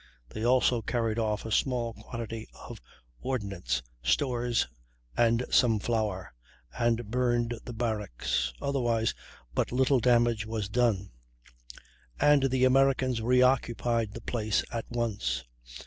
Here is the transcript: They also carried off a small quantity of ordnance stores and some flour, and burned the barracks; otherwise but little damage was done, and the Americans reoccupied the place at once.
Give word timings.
They 0.29 0.43
also 0.43 0.81
carried 0.81 1.19
off 1.19 1.45
a 1.45 1.51
small 1.51 1.93
quantity 1.93 2.47
of 2.55 2.81
ordnance 3.19 3.83
stores 4.01 4.67
and 5.15 5.45
some 5.51 5.77
flour, 5.77 6.33
and 6.75 7.11
burned 7.11 7.59
the 7.65 7.73
barracks; 7.73 8.51
otherwise 8.59 9.13
but 9.53 9.71
little 9.71 9.99
damage 9.99 10.43
was 10.47 10.69
done, 10.69 11.11
and 12.19 12.49
the 12.49 12.65
Americans 12.65 13.21
reoccupied 13.21 14.13
the 14.15 14.21
place 14.21 14.63
at 14.71 14.85
once. 14.89 15.43